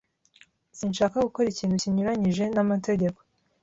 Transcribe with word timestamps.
Sinshaka 0.77 1.17
gukora 1.27 1.47
ikintu 1.49 1.75
kinyuranyije 1.81 2.43
n'amategeko. 2.55 3.19